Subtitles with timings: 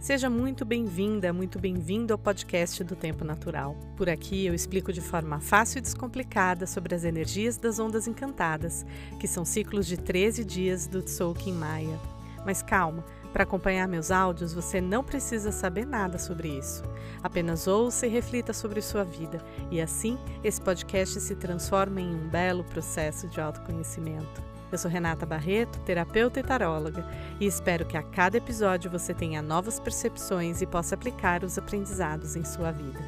[0.00, 3.76] Seja muito bem-vinda, muito bem-vindo ao podcast do Tempo Natural.
[3.98, 8.86] Por aqui eu explico de forma fácil e descomplicada sobre as energias das ondas encantadas,
[9.20, 12.00] que são ciclos de 13 dias do Tzolk'in Maia.
[12.46, 16.82] Mas calma, para acompanhar meus áudios você não precisa saber nada sobre isso.
[17.22, 22.26] Apenas ouça e reflita sobre sua vida, e assim esse podcast se transforma em um
[22.26, 24.49] belo processo de autoconhecimento.
[24.72, 27.04] Eu sou Renata Barreto, terapeuta e taróloga,
[27.40, 32.36] e espero que a cada episódio você tenha novas percepções e possa aplicar os aprendizados
[32.36, 33.00] em sua vida.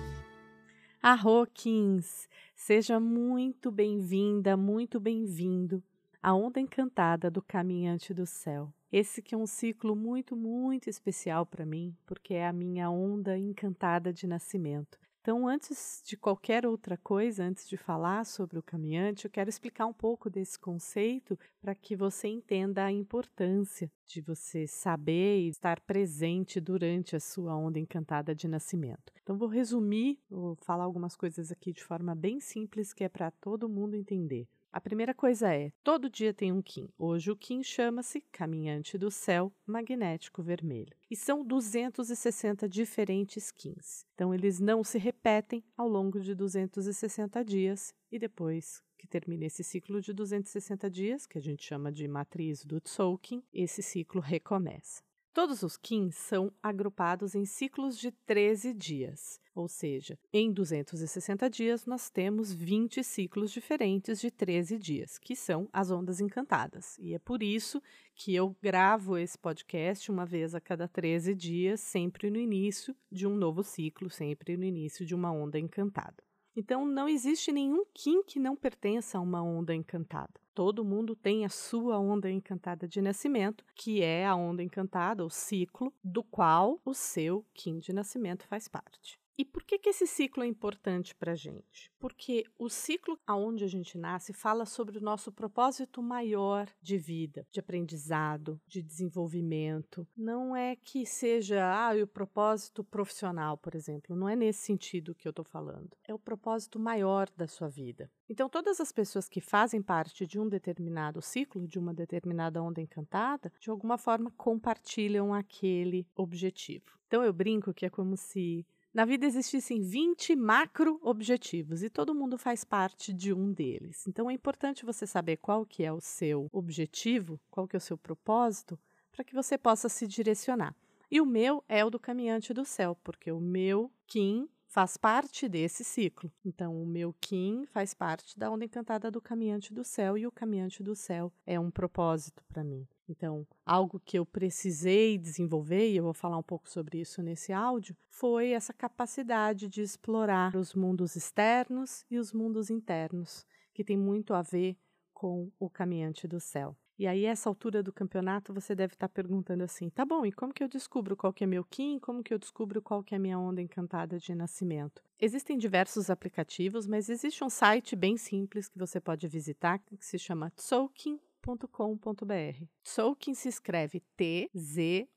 [1.00, 5.80] Arro Kins, seja muito bem-vinda, muito bem-vindo
[6.20, 8.72] à onda encantada do caminhante do céu.
[8.90, 13.38] Esse que é um ciclo muito, muito especial para mim, porque é a minha onda
[13.38, 14.98] encantada de nascimento.
[15.22, 19.86] Então, antes de qualquer outra coisa, antes de falar sobre o caminhante, eu quero explicar
[19.86, 25.78] um pouco desse conceito para que você entenda a importância de você saber e estar
[25.82, 29.12] presente durante a sua onda encantada de nascimento.
[29.22, 33.30] Então, vou resumir, vou falar algumas coisas aqui de forma bem simples que é para
[33.30, 34.48] todo mundo entender.
[34.72, 36.88] A primeira coisa é: todo dia tem um Kim.
[36.98, 40.96] Hoje o Kim chama-se Caminhante do Céu Magnético Vermelho.
[41.10, 44.06] E são 260 diferentes Kins.
[44.14, 49.62] Então eles não se repetem ao longo de 260 dias e depois que termina esse
[49.62, 55.02] ciclo de 260 dias, que a gente chama de matriz do Tzolk'in, esse ciclo recomeça.
[55.34, 61.86] Todos os Kins são agrupados em ciclos de 13 dias, ou seja, em 260 dias
[61.86, 66.98] nós temos 20 ciclos diferentes de 13 dias, que são as ondas encantadas.
[66.98, 67.82] E é por isso
[68.14, 73.26] que eu gravo esse podcast uma vez a cada 13 dias, sempre no início de
[73.26, 76.22] um novo ciclo, sempre no início de uma onda encantada.
[76.54, 80.32] Então não existe nenhum Kim que não pertença a uma onda encantada.
[80.54, 85.30] Todo mundo tem a sua onda encantada de nascimento, que é a onda encantada, o
[85.30, 89.21] ciclo, do qual o seu Kim de nascimento faz parte.
[89.36, 91.90] E por que, que esse ciclo é importante para a gente?
[91.98, 97.46] Porque o ciclo aonde a gente nasce fala sobre o nosso propósito maior de vida,
[97.50, 100.06] de aprendizado, de desenvolvimento.
[100.16, 104.14] Não é que seja ah, o propósito profissional, por exemplo.
[104.14, 105.96] Não é nesse sentido que eu estou falando.
[106.06, 108.10] É o propósito maior da sua vida.
[108.28, 112.80] Então, todas as pessoas que fazem parte de um determinado ciclo, de uma determinada onda
[112.80, 116.98] encantada, de alguma forma compartilham aquele objetivo.
[117.06, 122.14] Então, eu brinco que é como se na vida existissem 20 macro objetivos e todo
[122.14, 124.06] mundo faz parte de um deles.
[124.06, 127.80] Então é importante você saber qual que é o seu objetivo, qual que é o
[127.80, 128.78] seu propósito,
[129.10, 130.74] para que você possa se direcionar.
[131.10, 135.46] E o meu é o do caminhante do céu, porque o meu Kim faz parte
[135.46, 136.32] desse ciclo.
[136.42, 140.32] Então, o meu Kim faz parte da onda encantada do caminhante do céu e o
[140.32, 142.88] caminhante do céu é um propósito para mim.
[143.12, 147.52] Então, algo que eu precisei desenvolver, e eu vou falar um pouco sobre isso nesse
[147.52, 153.98] áudio, foi essa capacidade de explorar os mundos externos e os mundos internos, que tem
[153.98, 154.78] muito a ver
[155.12, 156.74] com o caminhante do céu.
[156.98, 160.52] E aí, essa altura do campeonato, você deve estar perguntando assim: tá bom, e como
[160.52, 161.98] que eu descubro qual que é meu Kim?
[161.98, 165.02] Como que eu descubro qual que é minha onda encantada de nascimento?
[165.20, 170.18] Existem diversos aplicativos, mas existe um site bem simples que você pode visitar que se
[170.18, 172.64] chama Tzolk'in tzolkin.com.br.
[172.84, 175.10] Tzolkin se escreve T-Z-O-L-K-I-N.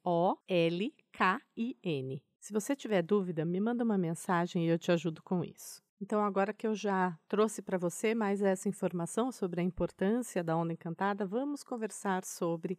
[2.40, 5.84] Se você tiver dúvida, me manda uma mensagem e eu te ajudo com isso.
[6.02, 10.58] Então, agora que eu já trouxe para você mais essa informação sobre a importância da
[10.58, 12.78] onda encantada, vamos conversar sobre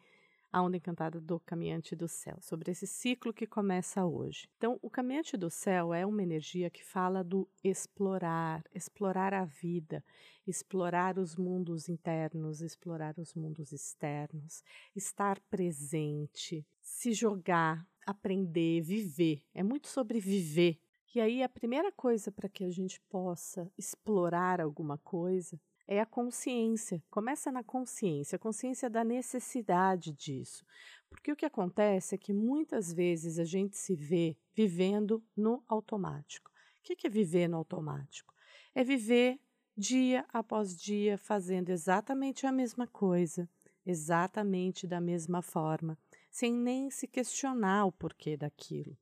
[0.56, 4.49] a onda encantada do caminhante do céu, sobre esse ciclo que começa hoje.
[4.56, 10.03] Então, o caminhante do céu é uma energia que fala do explorar, explorar a vida,
[10.47, 19.43] explorar os mundos internos, explorar os mundos externos, estar presente, se jogar, aprender, viver.
[19.53, 20.81] É muito sobre viver.
[21.15, 26.06] E aí, a primeira coisa para que a gente possa explorar alguma coisa é a
[26.06, 27.02] consciência.
[27.10, 30.64] Começa na consciência, a consciência da necessidade disso.
[31.08, 36.50] Porque o que acontece é que muitas vezes a gente se vê vivendo no automático.
[36.78, 38.34] O que é viver no automático?
[38.75, 39.40] É viver
[39.76, 43.49] dia após dia fazendo exatamente a mesma coisa,
[43.84, 45.99] exatamente da mesma forma,
[46.31, 48.96] sem nem se questionar o porquê daquilo.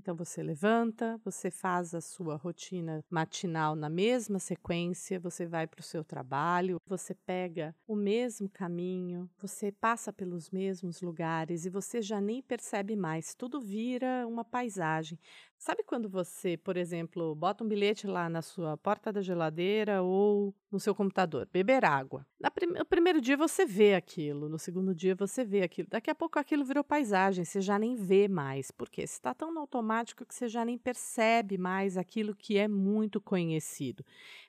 [0.00, 5.80] Então você levanta, você faz a sua rotina matinal na mesma sequência, você vai para
[5.80, 12.00] o seu trabalho, você pega o mesmo caminho, você passa pelos mesmos lugares e você
[12.00, 15.18] já nem percebe mais, tudo vira uma paisagem.
[15.60, 20.54] Sabe quando você, por exemplo, bota um bilhete lá na sua porta da geladeira ou
[20.72, 22.26] no seu computador, beber água?
[22.54, 25.86] Prim no primeiro dia você vê aquilo, no segundo dia você vê aquilo.
[25.90, 28.70] Daqui a pouco aquilo virou paisagem, você já nem vê mais.
[28.70, 29.06] Por quê?
[29.06, 33.20] Você está tão no automático que você já nem percebe mais aquilo que é muito
[33.20, 34.02] conhecido.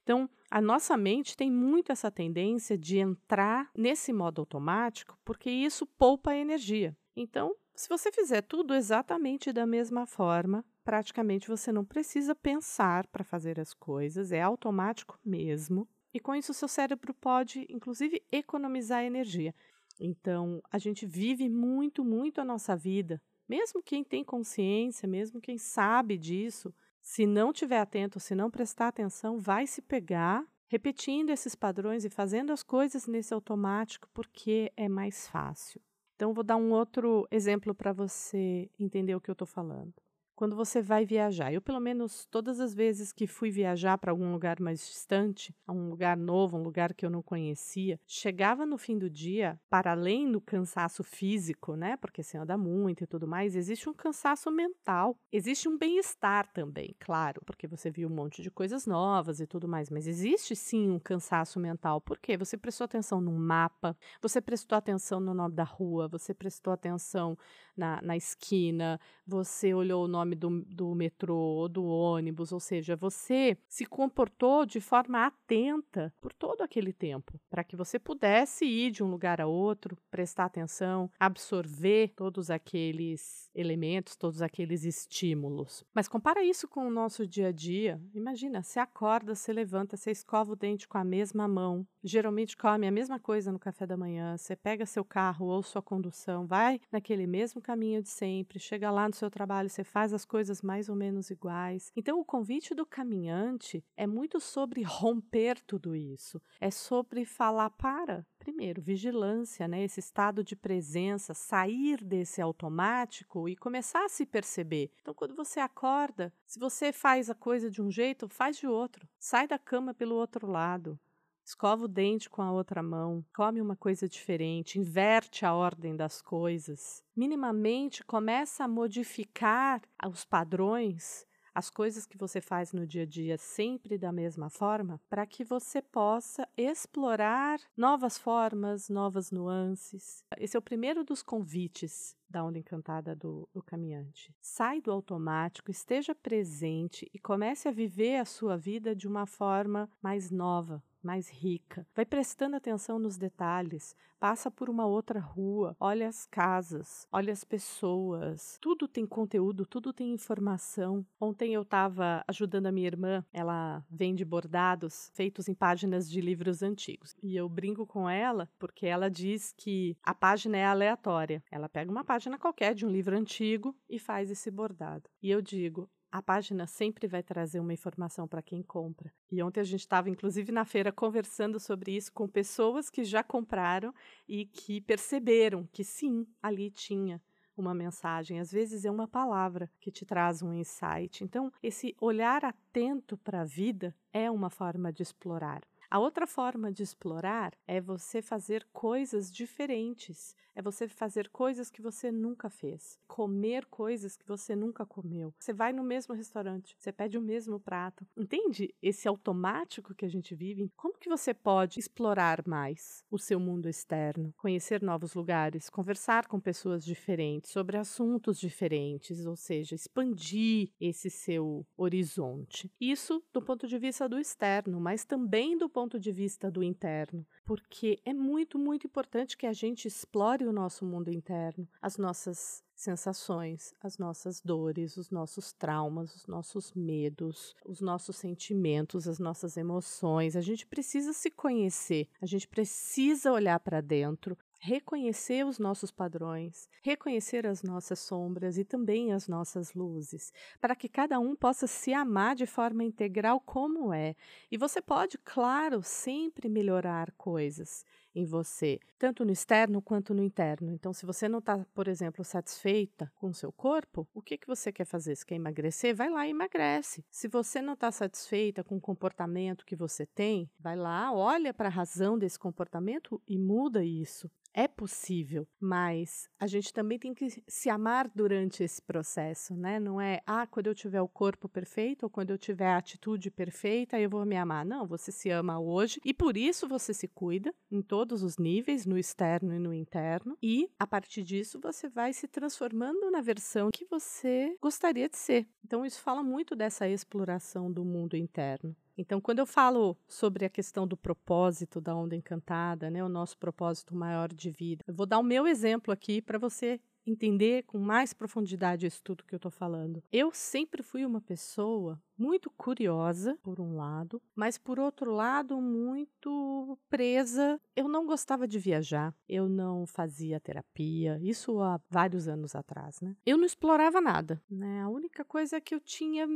[0.04, 5.86] Então, a nossa mente tem muito essa tendência de entrar nesse modo automático, porque isso
[5.86, 6.96] poupa energia.
[7.18, 13.24] Então, se você fizer tudo exatamente da mesma forma, praticamente você não precisa pensar para
[13.24, 15.88] fazer as coisas, é automático mesmo.
[16.14, 19.56] E com isso, seu cérebro pode, inclusive, economizar energia.
[20.00, 23.22] Então, a gente vive muito, muito a nossa vida.
[23.48, 28.88] Mesmo quem tem consciência, mesmo quem sabe disso, se não tiver atento, se não prestar
[28.88, 34.88] atenção, vai se pegar repetindo esses padrões e fazendo as coisas nesse automático porque é
[34.88, 35.82] mais fácil.
[36.16, 39.94] Então, vou dar um outro exemplo para você entender o que eu estou falando
[40.42, 41.54] quando você vai viajar.
[41.54, 45.72] Eu, pelo menos, todas as vezes que fui viajar para algum lugar mais distante, a
[45.72, 49.92] um lugar novo, um lugar que eu não conhecia, chegava no fim do dia, para
[49.92, 51.96] além do cansaço físico, né?
[51.96, 55.16] Porque você anda muito e tudo mais, existe um cansaço mental.
[55.32, 59.68] Existe um bem-estar também, claro, porque você viu um monte de coisas novas e tudo
[59.68, 62.02] mais, mas existe sim um cansaço mental.
[62.02, 62.36] Por quê?
[62.36, 67.38] Você prestou atenção no mapa, você prestou atenção no nome da rua, você prestou atenção
[67.78, 72.96] na, na esquina, você olhou o nome nome do, do metrô do ônibus, ou seja,
[72.96, 78.92] você se comportou de forma atenta por todo aquele tempo, para que você pudesse ir
[78.92, 85.84] de um lugar a outro, prestar atenção, absorver todos aqueles elementos, todos aqueles estímulos.
[85.94, 88.02] Mas compara isso com o nosso dia a dia.
[88.14, 92.88] Imagina, você acorda, você levanta, você escova o dente com a mesma mão, geralmente come
[92.88, 96.80] a mesma coisa no café da manhã, você pega seu carro ou sua condução, vai
[96.92, 100.90] naquele mesmo caminho de sempre, chega lá no seu trabalho, você faz as coisas mais
[100.90, 101.92] ou menos iguais.
[101.96, 108.26] Então, o convite do caminhante é muito sobre romper tudo isso, é sobre falar para.
[108.42, 109.84] Primeiro, vigilância, né?
[109.84, 114.90] esse estado de presença, sair desse automático e começar a se perceber.
[115.00, 119.08] Então, quando você acorda, se você faz a coisa de um jeito, faz de outro.
[119.20, 121.00] Sai da cama pelo outro lado
[121.44, 126.22] escova o dente com a outra mão, come uma coisa diferente, inverte a ordem das
[126.22, 127.04] coisas.
[127.16, 133.38] Minimamente começa a modificar os padrões, as coisas que você faz no dia a dia
[133.38, 140.24] sempre da mesma forma, para que você possa explorar novas formas, novas nuances.
[140.38, 144.34] Esse é o primeiro dos convites da onda encantada do, do caminhante.
[144.42, 149.90] Sai do automático, esteja presente e comece a viver a sua vida de uma forma
[150.02, 151.86] mais nova, mais rica.
[151.96, 157.44] Vai prestando atenção nos detalhes, passa por uma outra rua, olha as casas, olha as
[157.44, 158.58] pessoas.
[158.62, 161.06] Tudo tem conteúdo, tudo tem informação.
[161.20, 166.62] Ontem eu estava ajudando a minha irmã, ela vende bordados feitos em páginas de livros
[166.62, 167.16] antigos.
[167.22, 171.44] E eu brinco com ela porque ela diz que a página é aleatória.
[171.52, 175.10] Ela pega uma página qualquer de um livro antigo e faz esse bordado.
[175.22, 179.12] E eu digo, a página sempre vai trazer uma informação para quem compra.
[179.32, 183.24] E ontem a gente estava, inclusive, na feira conversando sobre isso com pessoas que já
[183.24, 183.94] compraram
[184.28, 187.22] e que perceberam que sim, ali tinha
[187.56, 188.40] uma mensagem.
[188.40, 191.24] Às vezes é uma palavra que te traz um insight.
[191.24, 195.62] Então, esse olhar atento para a vida é uma forma de explorar.
[195.92, 201.82] A outra forma de explorar é você fazer coisas diferentes, é você fazer coisas que
[201.82, 205.34] você nunca fez, comer coisas que você nunca comeu.
[205.38, 208.08] Você vai no mesmo restaurante, você pede o mesmo prato.
[208.16, 210.72] Entende esse automático que a gente vive?
[210.78, 216.40] Como que você pode explorar mais o seu mundo externo, conhecer novos lugares, conversar com
[216.40, 222.72] pessoas diferentes sobre assuntos diferentes, ou seja, expandir esse seu horizonte.
[222.80, 226.62] Isso do ponto de vista do externo, mas também do ponto ponto de vista do
[226.62, 231.98] interno, porque é muito, muito importante que a gente explore o nosso mundo interno, as
[231.98, 239.18] nossas sensações, as nossas dores, os nossos traumas, os nossos medos, os nossos sentimentos, as
[239.18, 240.36] nossas emoções.
[240.36, 246.70] A gente precisa se conhecer, a gente precisa olhar para dentro reconhecer os nossos padrões,
[246.84, 251.94] reconhecer as nossas sombras e também as nossas luzes, para que cada um possa se
[251.94, 254.16] amar de forma integral como é.
[254.52, 257.84] E você pode, claro, sempre melhorar coisas.
[258.14, 260.72] em você, tanto no externo quanto no interno.
[260.74, 264.48] Então, se você não está, por exemplo, satisfeita com o seu corpo, o que, que
[264.48, 265.16] você quer fazer?
[265.16, 267.06] Se quer emagrecer, vai lá e emagrece.
[267.10, 271.70] Se você não está satisfeita com o comportamento que você tem, vai lá, olha para
[271.70, 274.30] a razão desse comportamento e muda isso.
[274.54, 279.80] É possível, mas a gente também tem que se amar durante esse processo, né?
[279.80, 283.32] Não é, ah, quando eu tiver o corpo perfeito ou quando eu tiver a atitude
[283.32, 284.66] perfeita, eu vou me amar.
[284.66, 288.86] Não, você se ama hoje e por isso você se cuida em todos os níveis,
[288.86, 293.70] no externo e no interno, e a partir disso você vai se transformando na versão
[293.72, 295.48] que você gostaria de ser.
[295.64, 298.76] Então, isso fala muito dessa exploração do mundo interno.
[299.02, 303.36] Então, quando eu falo sobre a questão do propósito da onda encantada, né, o nosso
[303.36, 307.80] propósito maior de vida, eu vou dar o meu exemplo aqui para você entender com
[307.80, 310.04] mais profundidade isso tudo que eu estou falando.
[310.12, 316.78] Eu sempre fui uma pessoa muito curiosa, por um lado, mas por outro lado, muito
[316.88, 317.60] presa.
[317.76, 323.16] Eu não gostava de viajar, eu não fazia terapia, isso há vários anos atrás, né?
[323.26, 324.82] Eu não explorava nada, né?
[324.84, 326.28] A única coisa que eu tinha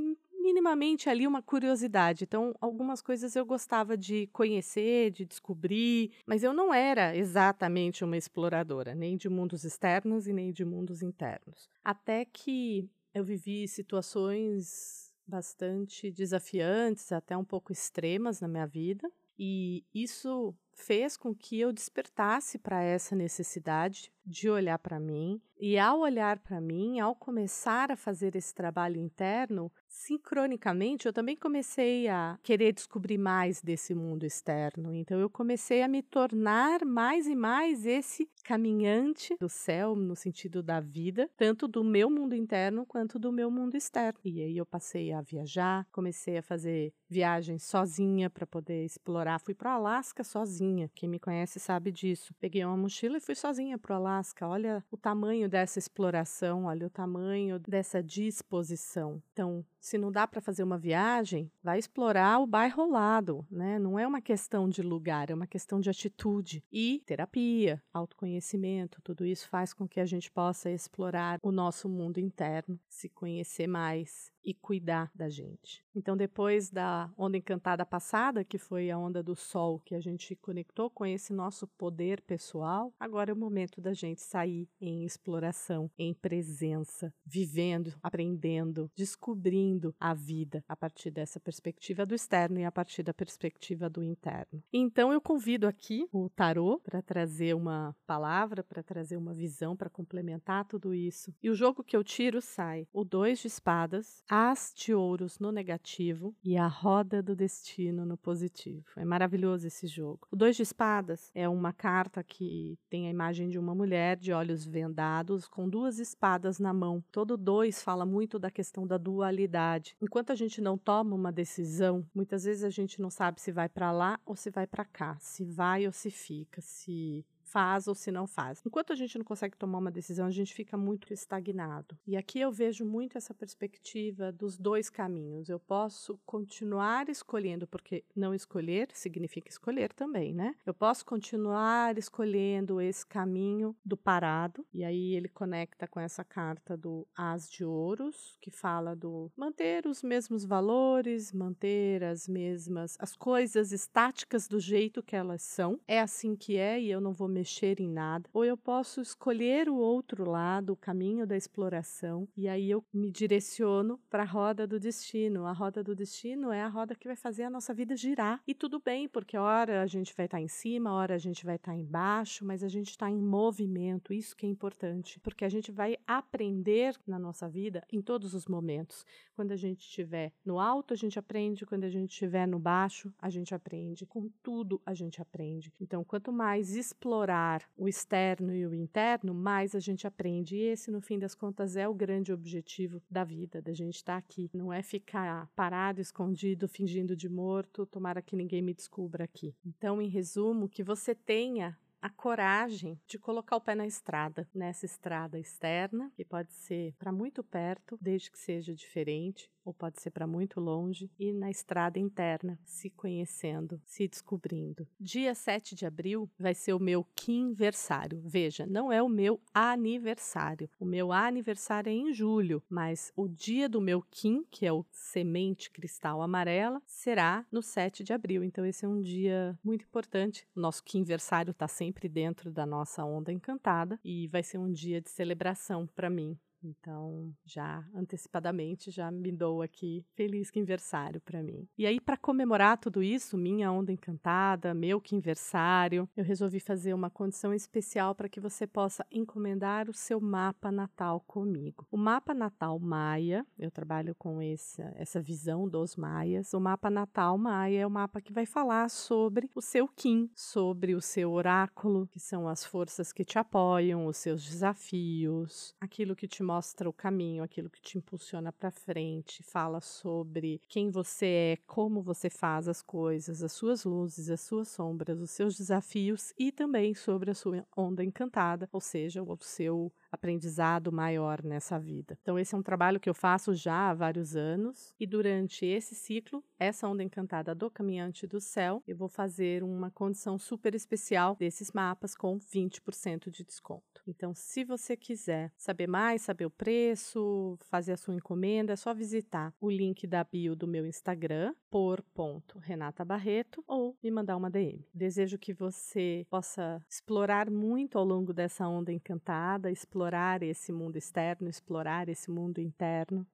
[0.45, 2.23] minimamente ali uma curiosidade.
[2.23, 8.15] Então, algumas coisas eu gostava de conhecer, de descobrir, mas eu não era exatamente uma
[8.15, 11.67] exploradora, nem de mundos externos e nem de mundos internos.
[11.83, 19.83] Até que eu vivi situações bastante desafiantes, até um pouco extremas na minha vida, e
[19.93, 25.41] isso fez com que eu despertasse para essa necessidade de olhar para mim.
[25.57, 31.35] E ao olhar para mim, ao começar a fazer esse trabalho interno, sincronicamente eu também
[31.35, 34.93] comecei a querer descobrir mais desse mundo externo.
[34.93, 40.61] Então eu comecei a me tornar mais e mais esse caminhante do céu no sentido
[40.61, 44.19] da vida, tanto do meu mundo interno quanto do meu mundo externo.
[44.23, 49.39] E aí eu passei a viajar, comecei a fazer viagens sozinha para poder explorar.
[49.39, 50.89] Fui para o Alasca sozinha.
[50.93, 52.33] Quem me conhece sabe disso.
[52.39, 54.47] Peguei uma mochila e fui sozinha para o Alasca.
[54.47, 59.21] Olha o tamanho dessa exploração, olha o tamanho dessa disposição.
[59.31, 63.77] Então, se não dá para fazer uma viagem, vai explorar o bairro lado, né?
[63.77, 69.23] Não é uma questão de lugar, é uma questão de atitude e terapia, autoconhecimento, tudo
[69.27, 74.33] isso faz com que a gente possa explorar o nosso mundo interno, se conhecer mais
[74.45, 75.83] e cuidar da gente.
[75.95, 80.35] Então, depois da onda encantada passada, que foi a onda do sol, que a gente
[80.35, 85.89] conectou com esse nosso poder pessoal, agora é o momento da gente sair em exploração,
[85.97, 92.71] em presença, vivendo, aprendendo, descobrindo a vida a partir dessa perspectiva do externo e a
[92.71, 94.61] partir da perspectiva do interno.
[94.71, 99.89] Então, eu convido aqui o tarô para trazer uma palavra, para trazer uma visão, para
[99.89, 101.33] complementar tudo isso.
[101.41, 105.49] E o jogo que eu tiro sai o dois de espadas, as de ouros no
[105.49, 108.85] negativo e a roda do destino no positivo.
[108.97, 110.27] É maravilhoso esse jogo.
[110.29, 114.33] O dois de espadas é uma carta que tem a imagem de uma mulher de
[114.33, 117.01] olhos vendados com duas espadas na mão.
[117.13, 119.95] Todo dois fala muito da questão da dualidade.
[120.01, 123.69] Enquanto a gente não toma uma decisão, muitas vezes a gente não sabe se vai
[123.69, 127.25] para lá ou se vai para cá, se vai ou se fica, se
[127.55, 128.61] faz ou se não faz.
[128.65, 131.97] Enquanto a gente não consegue tomar uma decisão, a gente fica muito estagnado.
[132.05, 135.47] E aqui eu vejo muito essa perspectiva dos dois caminhos.
[135.47, 140.53] Eu posso continuar escolhendo, porque não escolher significa escolher também, né?
[140.65, 146.75] Eu posso continuar escolhendo esse caminho do parado, e aí ele conecta com essa carta
[146.75, 153.15] do As de Ouros, que fala do manter os mesmos valores, manter as mesmas as
[153.15, 155.79] coisas estáticas do jeito que elas são.
[155.87, 158.99] É assim que é e eu não vou mexer mexer em nada, ou eu posso
[158.99, 164.25] escolher o outro lado, o caminho da exploração, e aí eu me direciono para a
[164.25, 165.45] roda do destino.
[165.45, 168.41] A roda do destino é a roda que vai fazer a nossa vida girar.
[168.47, 171.45] E tudo bem, porque hora a gente vai estar tá em cima, hora a gente
[171.45, 175.45] vai estar tá embaixo, mas a gente está em movimento, isso que é importante, porque
[175.45, 179.05] a gente vai aprender na nossa vida em todos os momentos.
[179.35, 183.13] Quando a gente estiver no alto, a gente aprende, quando a gente estiver no baixo,
[183.19, 184.05] a gente aprende.
[184.05, 185.71] Com tudo a gente aprende.
[185.79, 190.55] Então, quanto mais explorar explorar o externo e o interno, mais a gente aprende.
[190.55, 194.13] E esse, no fim das contas, é o grande objetivo da vida, da gente estar
[194.13, 194.49] tá aqui.
[194.53, 199.53] Não é ficar parado, escondido, fingindo de morto, tomara que ninguém me descubra aqui.
[199.65, 204.85] Então, em resumo, que você tenha a coragem de colocar o pé na estrada, nessa
[204.85, 210.11] estrada externa, que pode ser para muito perto, desde que seja diferente, ou pode ser
[210.11, 214.87] para muito longe, e na estrada interna, se conhecendo, se descobrindo.
[214.99, 218.21] Dia 7 de abril vai ser o meu quinversário.
[218.23, 220.69] Veja, não é o meu aniversário.
[220.79, 224.85] O meu aniversário é em julho, mas o dia do meu Kim, que é o
[224.91, 228.43] semente cristal amarela, será no 7 de abril.
[228.43, 230.47] Então esse é um dia muito importante.
[230.55, 235.01] O nosso quinversário está sempre dentro da nossa onda encantada e vai ser um dia
[235.01, 236.37] de celebração para mim.
[236.65, 241.67] Então, já antecipadamente, já me dou aqui feliz quinversário para mim.
[241.77, 247.09] E aí, para comemorar tudo isso, minha onda encantada, meu quinversário, eu resolvi fazer uma
[247.09, 251.87] condição especial para que você possa encomendar o seu mapa natal comigo.
[251.91, 256.51] O mapa natal maia, eu trabalho com essa, essa visão dos maias.
[256.53, 260.95] O mapa natal maia é o mapa que vai falar sobre o seu Kim, sobre
[260.95, 266.27] o seu oráculo, que são as forças que te apoiam, os seus desafios, aquilo que
[266.27, 271.25] te mostra mostra o caminho, aquilo que te impulsiona para frente, fala sobre quem você
[271.25, 276.33] é, como você faz as coisas, as suas luzes, as suas sombras, os seus desafios
[276.39, 282.17] e também sobre a sua onda encantada, ou seja, o seu aprendizado maior nessa vida.
[282.21, 285.93] Então, esse é um trabalho que eu faço já há vários anos e durante esse
[285.93, 291.35] ciclo, essa onda encantada do caminhante do céu, eu vou fazer uma condição super especial
[291.35, 293.94] desses mapas com 20% de desconto.
[294.07, 298.93] Então, se você quiser saber mais, saber o preço, fazer a sua encomenda, é só
[298.93, 304.37] visitar o link da bio do meu Instagram, por ponto Renata Barreto, ou me mandar
[304.37, 304.85] uma DM.
[304.93, 311.49] Desejo que você possa explorar muito ao longo dessa onda encantada, explorar esse mundo externo,
[311.49, 313.25] explorar esse mundo interno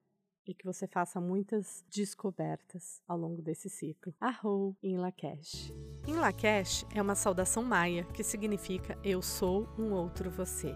[0.46, 4.14] e que você faça muitas descobertas ao longo desse ciclo.
[4.20, 5.72] Arrou em Lakesh.
[6.06, 10.74] Em Lakesh é uma saudação maia que significa eu sou um outro você.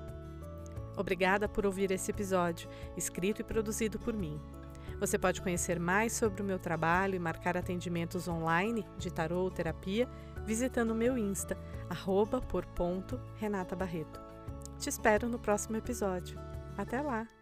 [0.96, 4.40] Obrigada por ouvir esse episódio, escrito e produzido por mim.
[4.98, 9.50] Você pode conhecer mais sobre o meu trabalho e marcar atendimentos online de tarô ou
[9.50, 10.08] terapia
[10.46, 11.58] visitando o meu Insta,
[11.90, 14.20] arroba por ponto Renata Barreto.
[14.78, 16.38] Te espero no próximo episódio.
[16.78, 17.35] Até lá!